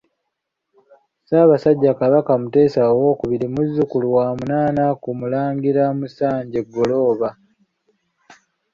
[1.19, 7.29] Ssaabasajja Kabaka Mutesa II, muzzukulu wa munaana ku Mulangira Musanje Ggolooba.